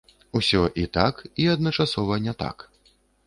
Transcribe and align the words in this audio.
Усё 0.37 0.61
і 0.83 0.85
так, 0.97 1.21
і 1.45 1.45
адначасова 1.55 2.19
не 2.27 2.33
так. 2.43 2.65